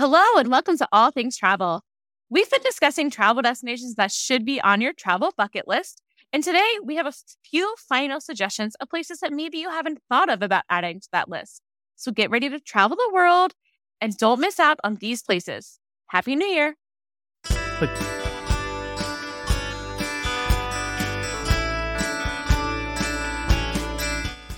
[0.00, 1.82] Hello, and welcome to All Things Travel.
[2.30, 6.00] We've been discussing travel destinations that should be on your travel bucket list.
[6.32, 7.12] And today we have a
[7.44, 11.28] few final suggestions of places that maybe you haven't thought of about adding to that
[11.28, 11.60] list.
[11.96, 13.52] So get ready to travel the world
[14.00, 15.78] and don't miss out on these places.
[16.06, 16.76] Happy New Year.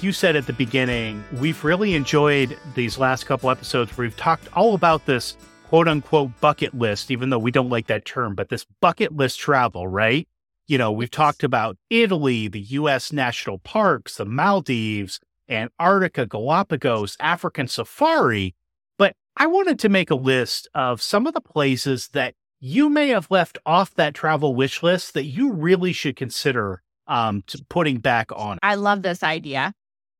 [0.03, 4.49] You said at the beginning, we've really enjoyed these last couple episodes where we've talked
[4.55, 5.37] all about this
[5.69, 9.39] quote unquote bucket list, even though we don't like that term, but this bucket list
[9.39, 10.29] travel, right?
[10.67, 17.69] You know, we've talked about Italy, the US national parks, the Maldives, Antarctica, Galapagos, African
[17.69, 18.55] safari.
[18.99, 23.09] But I wanted to make a list of some of the places that you may
[23.09, 28.31] have left off that travel wish list that you really should consider um, putting back
[28.35, 28.59] on.
[28.63, 29.75] I love this idea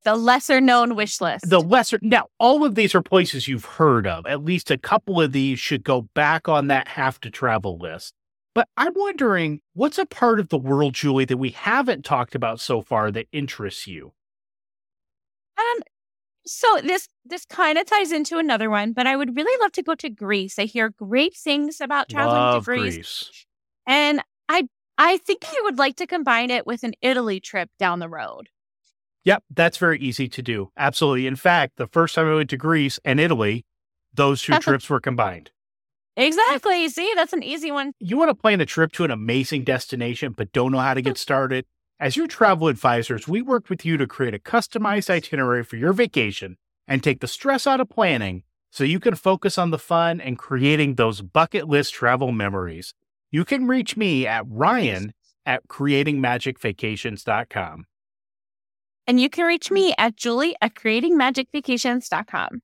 [0.05, 1.49] the lesser known wish list.
[1.49, 4.27] The lesser now, all of these are places you've heard of.
[4.27, 8.15] At least a couple of these should go back on that have to travel list.
[8.55, 12.61] But I'm wondering what's a part of the world, Julie, that we haven't talked about
[12.61, 14.13] so far that interests you?
[15.57, 15.83] Um,
[16.47, 19.83] so this this kind of ties into another one, but I would really love to
[19.83, 20.59] go to Greece.
[20.59, 22.95] I hear great things about traveling love to Greece.
[22.95, 23.47] Greece.
[23.87, 24.69] And I
[24.99, 28.49] I think I would like to combine it with an Italy trip down the road.
[29.25, 30.71] Yep, that's very easy to do.
[30.77, 31.27] Absolutely.
[31.27, 33.65] In fact, the first time I went to Greece and Italy,
[34.13, 35.51] those two trips were combined.
[36.17, 36.89] Exactly.
[36.89, 37.93] See, that's an easy one.
[37.99, 41.03] You want to plan a trip to an amazing destination, but don't know how to
[41.03, 41.65] get started?
[42.01, 45.93] As your travel advisors, we worked with you to create a customized itinerary for your
[45.93, 46.57] vacation
[46.89, 50.37] and take the stress out of planning so you can focus on the fun and
[50.39, 52.93] creating those bucket list travel memories.
[53.31, 55.15] You can reach me at Ryan
[55.47, 57.85] at creatingmagicvacations.com.
[59.13, 62.63] And you can reach me at julie at creatingmagicvacations.com.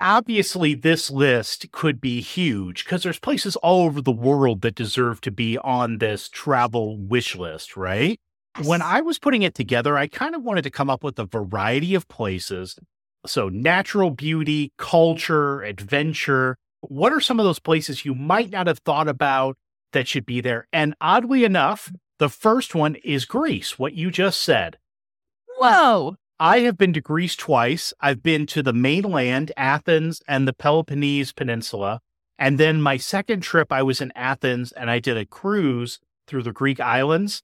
[0.00, 5.20] Obviously, this list could be huge because there's places all over the world that deserve
[5.20, 8.18] to be on this travel wish list, right?
[8.56, 8.66] Yes.
[8.66, 11.26] When I was putting it together, I kind of wanted to come up with a
[11.26, 12.78] variety of places.
[13.26, 16.56] So, natural beauty, culture, adventure.
[16.80, 19.58] What are some of those places you might not have thought about
[19.92, 20.68] that should be there?
[20.72, 24.78] And oddly enough, the first one is Greece, what you just said.
[25.64, 26.16] Whoa.
[26.38, 27.94] I have been to Greece twice.
[27.98, 32.02] I've been to the mainland, Athens, and the Peloponnese Peninsula.
[32.38, 36.42] And then my second trip, I was in Athens and I did a cruise through
[36.42, 37.40] the Greek islands.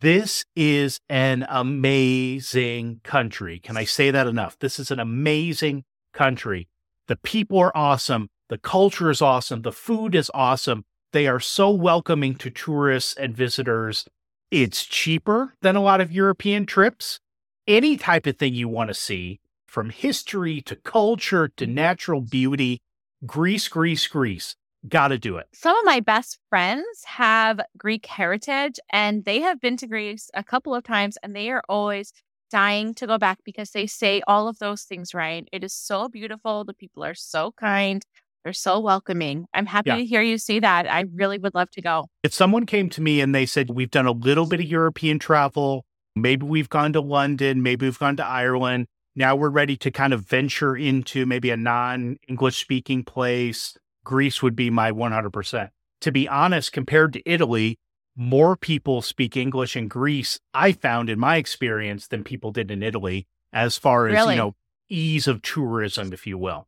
[0.00, 3.60] This is an amazing country.
[3.60, 4.58] Can I say that enough?
[4.58, 6.66] This is an amazing country.
[7.06, 8.28] The people are awesome.
[8.48, 9.62] The culture is awesome.
[9.62, 10.84] The food is awesome.
[11.12, 14.04] They are so welcoming to tourists and visitors.
[14.50, 17.20] It's cheaper than a lot of European trips
[17.66, 22.80] any type of thing you want to see, from history to culture to natural beauty,
[23.26, 24.56] Greece, Greece, Greece.
[24.88, 25.46] Got to do it.
[25.52, 30.44] Some of my best friends have Greek heritage and they have been to Greece a
[30.44, 32.12] couple of times and they are always
[32.50, 35.48] dying to go back because they say all of those things right.
[35.52, 36.64] It is so beautiful.
[36.64, 38.04] The people are so kind.
[38.44, 39.46] They're so welcoming.
[39.52, 39.96] I'm happy yeah.
[39.96, 40.88] to hear you say that.
[40.88, 42.06] I really would love to go.
[42.22, 45.18] If someone came to me and they said, We've done a little bit of European
[45.18, 45.84] travel,
[46.16, 48.86] Maybe we've gone to London, maybe we've gone to Ireland.
[49.14, 53.76] Now we're ready to kind of venture into maybe a non English speaking place.
[54.02, 55.70] Greece would be my 100%.
[56.00, 57.78] To be honest, compared to Italy,
[58.16, 62.82] more people speak English in Greece, I found in my experience, than people did in
[62.82, 64.34] Italy, as far as, really?
[64.34, 64.54] you know,
[64.88, 66.66] ease of tourism, if you will.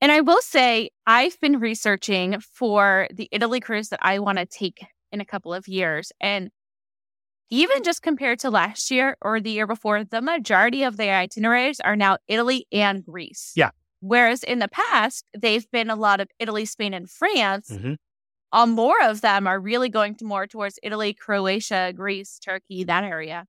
[0.00, 4.46] And I will say, I've been researching for the Italy cruise that I want to
[4.46, 6.12] take in a couple of years.
[6.20, 6.50] And
[7.50, 11.80] even just compared to last year or the year before, the majority of their itineraries
[11.80, 13.52] are now Italy and Greece.
[13.54, 13.70] Yeah.
[14.00, 17.70] Whereas in the past, they've been a lot of Italy, Spain, and France.
[17.70, 17.94] Mm-hmm.
[18.70, 23.46] More of them are really going to more towards Italy, Croatia, Greece, Turkey, that area.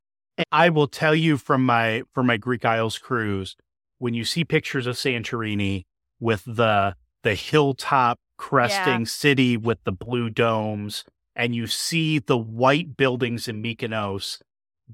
[0.52, 3.56] I will tell you from my from my Greek Isles cruise,
[3.98, 5.86] when you see pictures of Santorini
[6.20, 9.06] with the the hilltop cresting yeah.
[9.06, 11.04] city with the blue domes,
[11.38, 14.42] and you see the white buildings in Mykonos,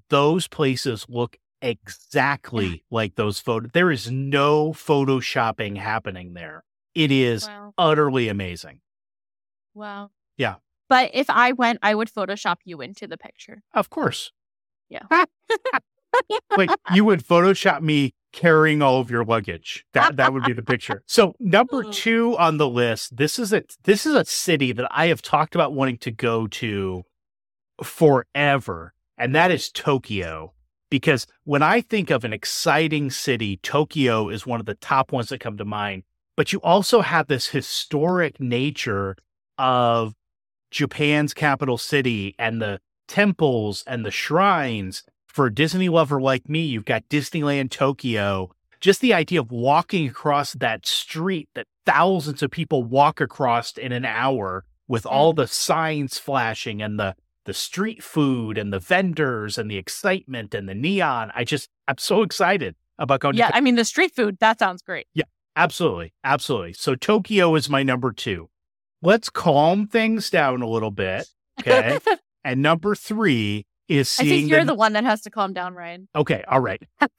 [0.10, 3.72] those places look exactly like those photos.
[3.74, 6.66] There is no photoshopping happening there.
[6.94, 7.74] It is wow.
[7.78, 8.82] utterly amazing.
[9.74, 10.12] Wow.
[10.38, 10.56] Yeah.
[10.90, 13.64] But if I went, I would Photoshop you into the picture.
[13.74, 14.32] Of course.
[14.90, 15.08] Yeah.
[16.58, 19.86] Wait, you would Photoshop me carrying all of your luggage.
[19.94, 21.04] That that would be the picture.
[21.06, 25.08] So number two on the list, this is a this is a city that I
[25.08, 27.04] have talked about wanting to go to
[27.82, 30.54] forever, and that is Tokyo.
[30.90, 35.30] Because when I think of an exciting city, Tokyo is one of the top ones
[35.30, 36.04] that come to mind.
[36.36, 39.16] but you also have this historic nature
[39.58, 40.14] of
[40.72, 45.04] Japan's capital city and the temples and the shrines.
[45.34, 48.52] For a Disney lover like me, you've got Disneyland Tokyo.
[48.80, 53.92] Just the idea of walking across that street that thousands of people walk across in
[53.92, 55.42] an hour with all mm-hmm.
[55.42, 57.16] the signs flashing and the
[57.46, 61.32] the street food and the vendors and the excitement and the neon.
[61.34, 64.38] I just I'm so excited about going to Yeah, to I mean the street food,
[64.40, 65.08] that sounds great.
[65.16, 65.26] Yeah,
[65.56, 66.14] absolutely.
[66.24, 66.74] Absolutely.
[66.74, 68.50] So Tokyo is my number two.
[69.02, 71.28] Let's calm things down a little bit.
[71.60, 71.98] Okay.
[72.44, 75.74] and number three is I think you're the, the one that has to calm down,
[75.74, 76.08] Ryan.
[76.16, 76.44] Okay.
[76.48, 76.82] All right.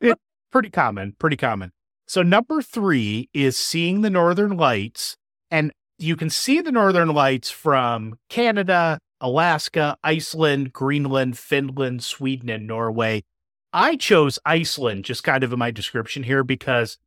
[0.00, 0.18] It-
[0.50, 1.14] pretty common.
[1.18, 1.72] Pretty common.
[2.06, 5.16] So number three is seeing the Northern Lights.
[5.50, 12.66] And you can see the Northern Lights from Canada, Alaska, Iceland, Greenland, Finland, Sweden, and
[12.66, 13.24] Norway.
[13.72, 16.98] I chose Iceland just kind of in my description here because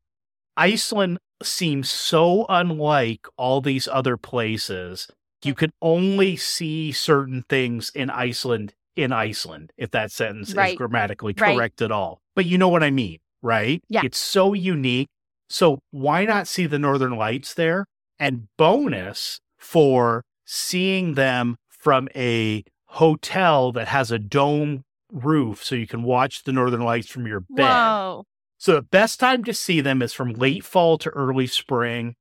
[0.55, 5.07] Iceland seems so unlike all these other places.
[5.43, 10.71] You could only see certain things in Iceland in Iceland, if that sentence Right.
[10.71, 11.55] is grammatically Right.
[11.55, 12.19] correct at all.
[12.35, 13.83] But you know what I mean, right?
[13.89, 14.01] Yeah.
[14.03, 15.07] It's so unique.
[15.49, 17.85] So why not see the Northern Lights there?
[18.17, 25.85] And bonus for seeing them from a hotel that has a dome roof so you
[25.85, 27.63] can watch the Northern Lights from your bed.
[27.63, 28.23] Whoa.
[28.57, 32.15] So the best time to see them is from late fall to early spring.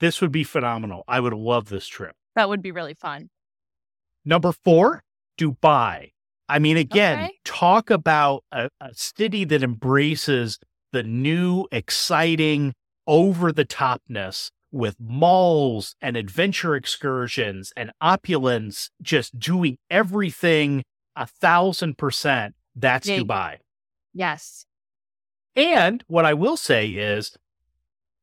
[0.00, 1.04] This would be phenomenal.
[1.06, 2.16] I would love this trip.
[2.34, 3.30] That would be really fun.
[4.24, 5.02] Number four,
[5.38, 6.12] Dubai.
[6.48, 7.38] I mean, again, Okay.
[7.44, 10.58] talk about a, a city that embraces
[10.92, 12.74] the new, exciting,
[13.06, 20.84] over the topness with malls and adventure excursions and opulence, just doing everything
[21.16, 22.54] a thousand percent.
[22.74, 23.18] That's Yeah.
[23.20, 23.58] Dubai.
[24.14, 24.66] Yes.
[25.56, 27.36] And what I will say is,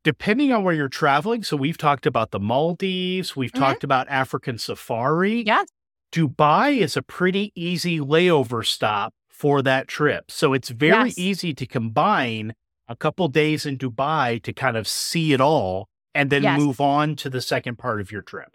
[0.03, 3.59] depending on where you're traveling, so we've talked about the Maldives, we've Mhm.
[3.59, 5.43] talked about African safari.
[5.45, 5.67] Yes.
[6.11, 10.31] Dubai is a pretty easy layover stop for that trip.
[10.31, 11.17] So it's very Yes.
[11.19, 12.53] easy to combine
[12.87, 16.59] a couple days in Dubai to kind of see it all and then Yes.
[16.59, 18.49] move on to the second part of your trip.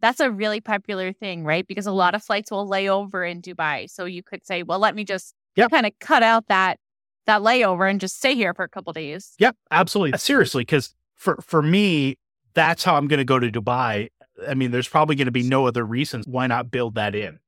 [0.00, 1.66] That's a really popular thing, right?
[1.66, 3.88] Because a lot of flights will lay over in Dubai.
[3.88, 5.70] So you could say, well, let me just Yep.
[5.70, 6.78] kind of cut out that
[7.26, 9.32] that layover and just stay here for a couple days.
[9.38, 10.18] Yep, absolutely.
[10.18, 12.16] Seriously, because for for me,
[12.54, 14.08] that's how I'm going to go to Dubai.
[14.48, 17.38] I mean, there's probably going to be no other reasons why not build that in.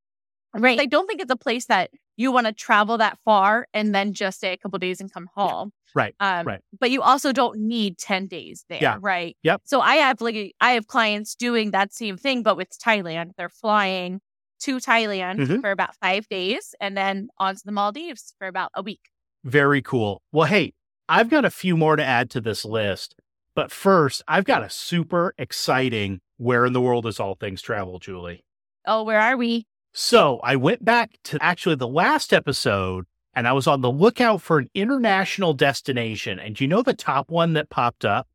[0.54, 0.80] Right.
[0.80, 4.14] I don't think it's a place that you want to travel that far and then
[4.14, 5.72] just stay a couple days and come home.
[5.94, 6.60] Right, Um, right.
[6.80, 8.78] But you also don't need 10 days there.
[8.80, 8.96] Yeah.
[9.00, 9.36] Right.
[9.42, 9.62] Yep.
[9.64, 13.32] So I have like I have clients doing that same thing, but with Thailand.
[13.36, 14.20] They're flying
[14.60, 15.60] to Thailand Mhm.
[15.60, 19.10] for about five days and then on to the Maldives for about a week.
[19.46, 20.22] Very cool.
[20.32, 20.72] Well, hey,
[21.08, 23.14] I've got a few more to add to this list.
[23.54, 28.00] But first, I've got a super exciting where in the world is all things travel,
[28.00, 28.44] Julie.
[28.84, 29.68] Oh, where are we?
[29.92, 34.42] So I went back to actually the last episode and I was on the lookout
[34.42, 36.40] for an international destination.
[36.40, 38.26] And do you know the top one that popped up?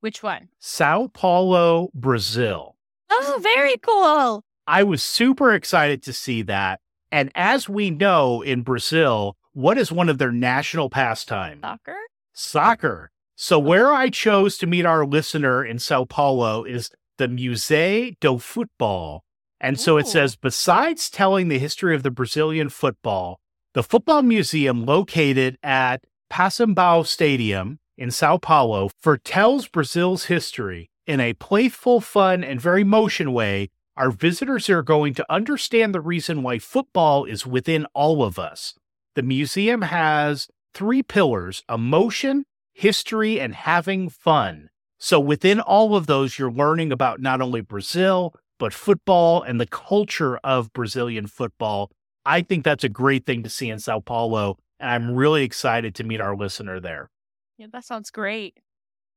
[0.00, 0.48] Which one?
[0.58, 2.74] Sao Paulo, Brazil.
[3.10, 4.42] Oh, very cool.
[4.66, 6.80] I was super excited to see that.
[7.12, 11.60] And as we know in Brazil, what is one of their national pastimes?
[11.62, 11.96] Soccer?
[12.32, 13.10] Soccer.
[13.36, 18.34] So, where I chose to meet our listener in Sao Paulo is the Museu do
[18.34, 19.20] Futebol.
[19.60, 23.38] And so it says, besides telling the history of the Brazilian football,
[23.74, 31.34] the football museum located at Pacaembu Stadium in Sao Paulo foretells Brazil's history in a
[31.34, 33.70] playful, fun, and very motion way.
[33.96, 38.74] Our visitors are going to understand the reason why football is within all of us.
[39.14, 44.70] The museum has three pillars emotion, history, and having fun.
[44.98, 49.66] So, within all of those, you're learning about not only Brazil, but football and the
[49.66, 51.90] culture of Brazilian football.
[52.24, 54.58] I think that's a great thing to see in Sao Paulo.
[54.78, 57.10] And I'm really excited to meet our listener there.
[57.58, 58.58] Yeah, that sounds great.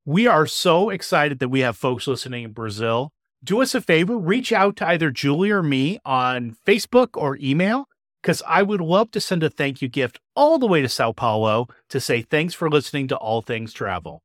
[0.04, 3.12] We are so excited that we have folks listening in Brazil.
[3.44, 7.88] Do us a favor, reach out to either Julie or me on Facebook or email,
[8.25, 11.12] because I would love to send a thank you gift all the way to Sao
[11.12, 14.24] Paulo to say thanks for listening to All Things Travel.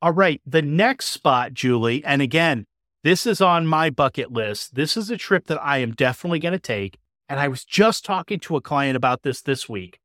[0.00, 2.64] All right, the next spot, Julie, and again,
[3.04, 4.76] this is on my bucket list.
[4.76, 6.96] This is a trip that I am definitely going to take.
[7.28, 9.98] And I was just talking to a client about this this week.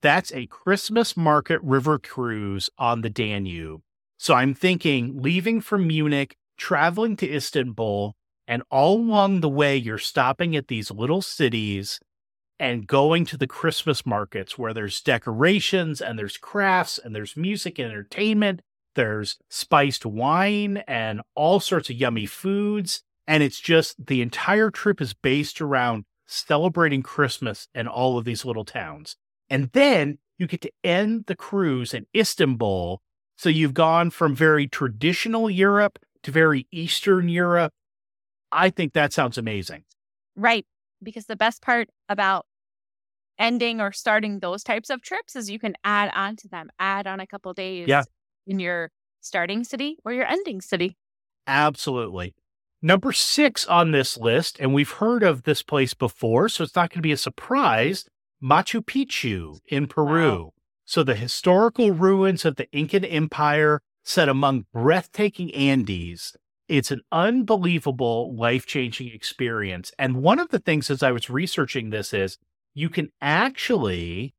[0.00, 3.82] That's a Christmas market river cruise on the Danube.
[4.18, 8.16] So I'm thinking leaving from Munich, traveling to Istanbul,
[8.48, 12.00] and all along the way, you're stopping at these little cities
[12.58, 17.78] and going to the Christmas markets where there's decorations and there's crafts and there's music
[17.78, 18.62] and entertainment.
[18.94, 23.02] there's spiced wine and all sorts of yummy foods.
[23.26, 28.44] And it's just the entire trip is based around celebrating Christmas in all of these
[28.44, 29.16] little towns.
[29.48, 33.00] And then you get to end the cruise in Istanbul.
[33.36, 37.72] So you've gone from very traditional Europe to very Eastern Europe.
[38.50, 39.84] I think that sounds amazing.
[40.36, 40.66] Right.
[41.02, 42.46] Because the best part about
[43.38, 47.06] ending or starting those types of trips is you can add on to them, add
[47.06, 48.04] on a couple days yeah.
[48.46, 48.90] in your
[49.20, 50.96] starting city or your ending city.
[51.46, 52.34] Absolutely.
[52.80, 56.90] Number six on this list, and we've heard of this place before, so it's not
[56.90, 58.04] going to be a surprise
[58.42, 60.44] Machu Picchu in Peru.
[60.44, 60.52] Wow.
[60.84, 66.36] So, the historical ruins of the Incan Empire set among breathtaking Andes.
[66.72, 69.92] It's an unbelievable, life changing experience.
[69.98, 72.38] And one of the things as I was researching this is
[72.72, 74.32] you can actually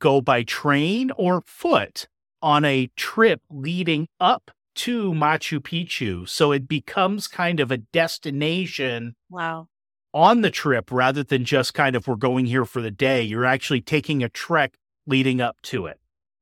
[0.00, 2.08] go by train or foot
[2.42, 6.28] on a trip leading up to Machu Picchu.
[6.28, 9.14] So it becomes kind of a destination.
[9.30, 9.68] Wow.
[10.12, 13.22] On the trip rather than just kind of we're going here for the day.
[13.22, 14.74] You're actually taking a trek
[15.06, 16.00] leading up to it.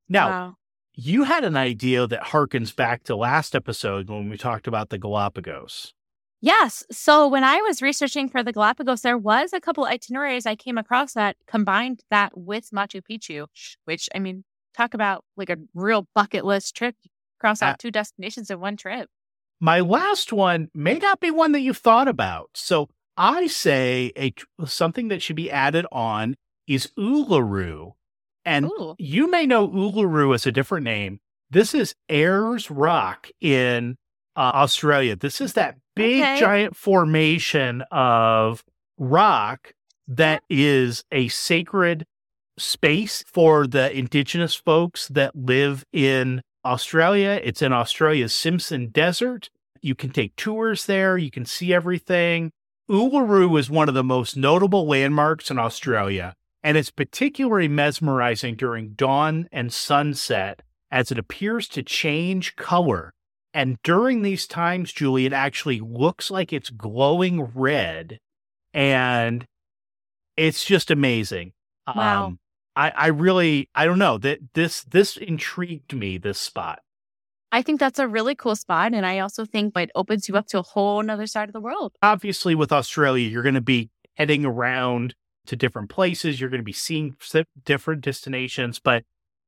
[0.09, 0.55] Now, wow.
[0.97, 4.97] You had an idea that harkens back to last episode when we talked about the
[4.97, 5.93] Galapagos.
[6.41, 6.83] Yes.
[6.91, 10.77] So when I was researching for the Galapagos, there was a couple itineraries I came
[10.77, 13.45] across that combined that with Machu Picchu,
[13.85, 14.43] which I mean,
[14.75, 16.95] talk about like a real bucket list trip
[17.39, 19.07] cross out uh, two destinations in one trip.
[19.59, 22.49] My last one may not be one that you've thought about.
[22.55, 24.33] So I say a
[24.65, 26.37] something that should be added on
[26.67, 27.93] is Uluru.
[28.47, 28.95] And Ooh.
[28.97, 31.19] you may know Uluru as a different name.
[31.49, 33.97] This is Ayers Rock in
[34.37, 35.17] uh, Australia.
[35.17, 36.39] This is that big okay.
[36.39, 38.63] giant formation of
[38.97, 39.73] rock
[40.07, 42.05] that is a sacred
[42.57, 47.41] space for the indigenous folks that live in Australia.
[47.43, 49.49] It's in Australia's Simpson Desert.
[49.81, 52.51] You can take tours there, you can see everything.
[52.89, 56.33] Uluru is one of the most notable landmarks in Australia,
[56.63, 60.61] and it's particularly mesmerizing during dawn and sunset
[60.91, 63.13] as it appears to change color.
[63.53, 68.19] And during these times, Julie, it actually looks like it's glowing red.
[68.73, 69.45] And
[70.35, 71.53] it's just amazing.
[71.95, 72.27] Wow.
[72.27, 72.39] Um,
[72.75, 76.79] I, I really I don't know that this this intrigued me this spot.
[77.51, 78.93] I think that's a really cool spot.
[78.93, 81.61] And I also think it opens you up to a whole nother side of the
[81.61, 81.93] world.
[82.03, 85.15] Obviously, with Australia, you're going to be heading around
[85.47, 86.39] to different places.
[86.39, 87.15] You're going to be seeing
[87.65, 89.03] different destinations, but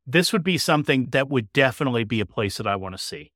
[0.06, 3.32] this would be something that would definitely be a place that I want to see.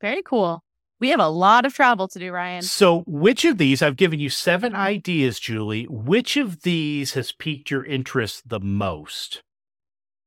[0.00, 0.62] Very cool.
[1.00, 2.62] We have a lot of travel to do, Ryan.
[2.62, 5.84] So, which of these, I've given you seven ideas, Julie.
[5.88, 9.42] Which of these has piqued your interest the most?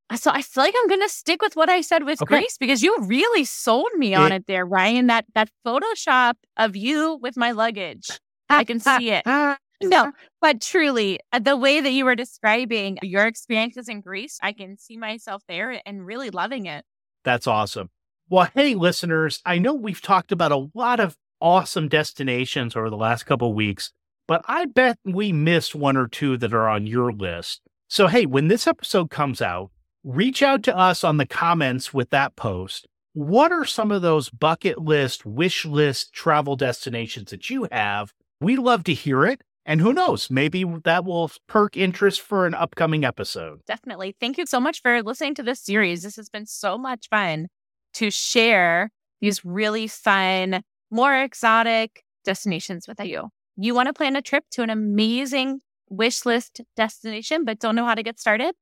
[0.10, 2.39] Uh, so I feel like I'm gonna stick with what I said with okay.
[2.39, 5.07] Greece because you really sold me on it, it there, Ryan.
[5.07, 8.10] That that Photoshop of you with my luggage.
[8.50, 9.25] I can see it.
[9.82, 14.53] No, but truly, uh, the way that you were describing your experiences in Greece, I
[14.53, 16.86] can see myself there and really loving it.
[17.24, 17.89] That's awesome.
[18.29, 22.98] Well, hey, listeners, I know we've talked about a lot of awesome destinations over the
[22.98, 23.91] last couple weeks,
[24.27, 27.62] but I bet we missed one or two that are on your list.
[27.88, 29.70] So, hey, when this episode comes out,
[30.03, 32.88] reach out to us on the comments with that post.
[33.13, 38.12] What are some of those bucket list, wish list travel destinations that you have?
[38.41, 39.41] We'd love to hear it.
[39.65, 43.62] And who knows, maybe that will perk interest for an upcoming episode.
[43.65, 44.15] Definitely.
[44.19, 46.03] Thank you so much for listening to this series.
[46.03, 47.48] This has been so much fun
[47.95, 48.91] to share
[49.22, 53.29] these really fun, more exotic destinations with you.
[53.57, 57.86] You want to plan a trip to an amazing wish list destination, but don't know
[57.86, 58.53] how to get started?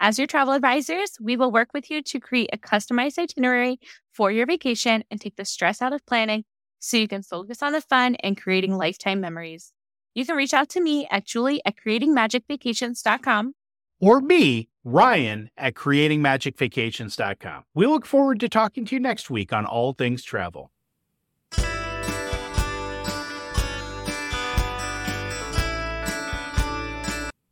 [0.00, 3.78] As your travel advisors, we will work with you to create a customized itinerary
[4.12, 6.44] for your vacation and take the stress out of planning
[6.78, 9.72] so you can focus on the fun and creating lifetime memories.
[10.14, 13.54] You can reach out to me at julie at creatingmagicvacations.com
[14.00, 17.64] or me, Ryan, at creatingmagicvacations.com.
[17.74, 20.70] We look forward to talking to you next week on All Things Travel.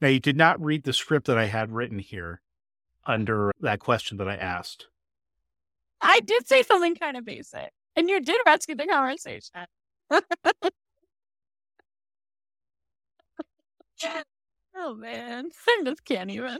[0.00, 2.42] Now, you did not read the script that I had written here
[3.06, 4.88] under that question that I asked.
[6.00, 9.66] I did say something kind of basic, and you did rescue the conversation.
[14.74, 16.58] Oh man, I just can't even.